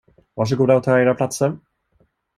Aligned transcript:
Varsågoda 0.35 0.75
och 0.77 0.83
ta 0.83 0.99
era 0.99 1.13
platser. 1.13 1.57